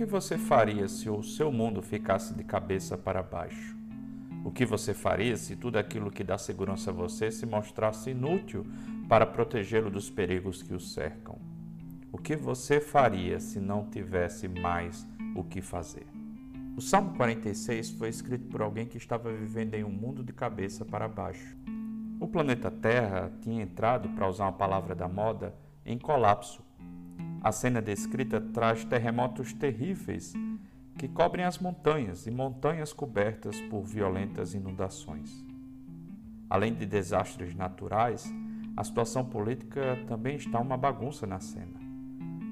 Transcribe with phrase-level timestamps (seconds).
[0.00, 3.76] que você faria se o seu mundo ficasse de cabeça para baixo?
[4.42, 8.64] O que você faria se tudo aquilo que dá segurança a você se mostrasse inútil
[9.10, 11.38] para protegê-lo dos perigos que o cercam?
[12.10, 16.06] O que você faria se não tivesse mais o que fazer?
[16.78, 20.82] O Salmo 46 foi escrito por alguém que estava vivendo em um mundo de cabeça
[20.82, 21.58] para baixo.
[22.18, 25.54] O planeta Terra tinha entrado, para usar uma palavra da moda,
[25.84, 26.69] em colapso.
[27.42, 30.34] A cena descrita traz terremotos terríveis
[30.98, 35.42] que cobrem as montanhas e montanhas cobertas por violentas inundações.
[36.50, 38.30] Além de desastres naturais,
[38.76, 41.80] a situação política também está uma bagunça na cena.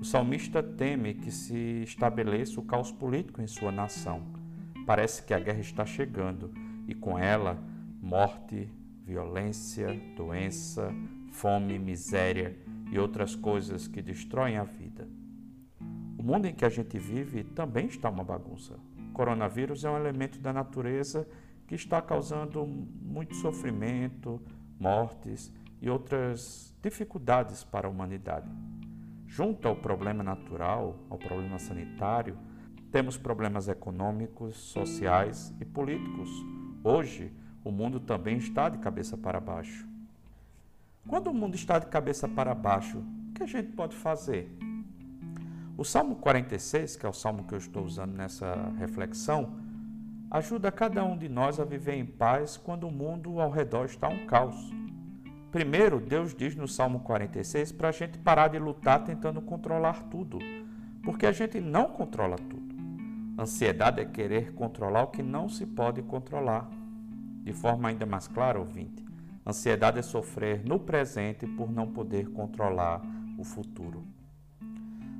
[0.00, 4.22] O salmista teme que se estabeleça o caos político em sua nação.
[4.84, 6.52] Parece que a guerra está chegando
[6.88, 7.62] e com ela
[8.00, 8.68] morte,
[9.04, 10.92] violência, doença,
[11.30, 12.56] fome, miséria
[12.92, 15.08] e outras coisas que destroem a vida.
[16.18, 18.74] O mundo em que a gente vive também está uma bagunça.
[19.08, 21.26] O coronavírus é um elemento da natureza
[21.66, 24.40] que está causando muito sofrimento,
[24.78, 28.48] mortes e outras dificuldades para a humanidade.
[29.26, 32.36] Junto ao problema natural, ao problema sanitário,
[32.90, 36.28] temos problemas econômicos, sociais e políticos.
[36.84, 37.32] Hoje,
[37.64, 39.91] o mundo também está de cabeça para baixo.
[41.06, 44.56] Quando o mundo está de cabeça para baixo, o que a gente pode fazer?
[45.76, 49.58] O Salmo 46, que é o salmo que eu estou usando nessa reflexão,
[50.30, 54.08] ajuda cada um de nós a viver em paz quando o mundo ao redor está
[54.08, 54.70] um caos.
[55.50, 60.38] Primeiro, Deus diz no Salmo 46 para a gente parar de lutar tentando controlar tudo,
[61.02, 62.72] porque a gente não controla tudo.
[63.36, 66.70] Ansiedade é querer controlar o que não se pode controlar.
[67.42, 69.04] De forma ainda mais clara, ouvinte,
[69.46, 73.02] ansiedade é sofrer no presente por não poder controlar
[73.38, 74.04] o futuro.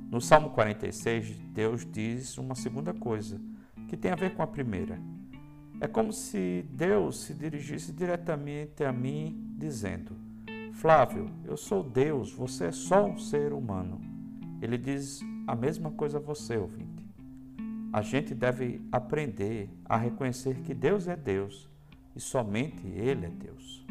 [0.09, 3.41] No Salmo 46, Deus diz uma segunda coisa,
[3.87, 4.99] que tem a ver com a primeira.
[5.81, 10.15] É como se Deus se dirigisse diretamente a mim, dizendo:
[10.73, 13.99] Flávio, eu sou Deus, você é só um ser humano.
[14.61, 17.03] Ele diz a mesma coisa a você, ouvinte.
[17.91, 21.69] A gente deve aprender a reconhecer que Deus é Deus
[22.15, 23.85] e somente Ele é Deus.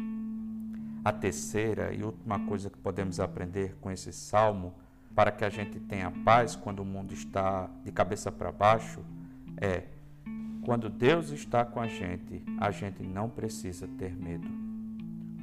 [1.03, 4.73] A terceira e última coisa que podemos aprender com esse salmo
[5.13, 9.01] para que a gente tenha paz quando o mundo está de cabeça para baixo
[9.57, 9.83] é
[10.65, 14.47] quando Deus está com a gente, a gente não precisa ter medo.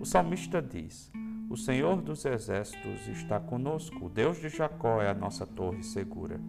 [0.01, 1.13] O salmista diz:
[1.51, 6.41] O Senhor dos exércitos está conosco, o Deus de Jacó é a nossa torre segura.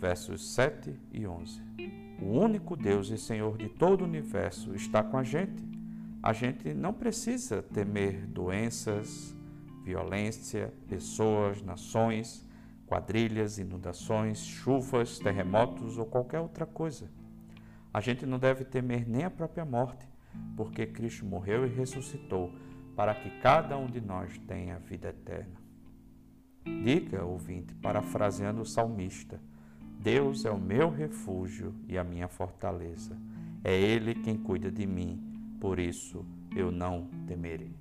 [0.00, 1.62] Versos 7 e 11.
[2.20, 5.73] O único Deus e Senhor de todo o universo está com a gente.
[6.24, 9.36] A gente não precisa temer doenças,
[9.82, 12.48] violência, pessoas, nações,
[12.86, 17.10] quadrilhas, inundações, chuvas, terremotos ou qualquer outra coisa.
[17.92, 20.08] A gente não deve temer nem a própria morte,
[20.56, 22.50] porque Cristo morreu e ressuscitou
[22.96, 25.60] para que cada um de nós tenha vida eterna.
[26.64, 29.38] Diga, ouvinte, parafraseando o salmista:
[30.00, 33.14] Deus é o meu refúgio e a minha fortaleza.
[33.62, 35.33] É Ele quem cuida de mim,
[35.64, 37.74] por isso eu não temerei.